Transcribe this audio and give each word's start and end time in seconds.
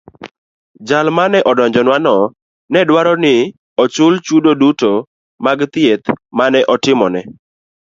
Jal 0.87 1.07
mane 1.17 1.39
odonjonwano 1.49 2.13
ne 2.71 2.81
dwaro 2.87 3.13
ni 3.23 3.33
ochul 3.83 4.13
chudo 4.25 4.51
duto 4.61 4.91
mag 5.45 5.59
thieth 5.73 6.07
mane 6.37 6.59
otimne. 6.73 7.21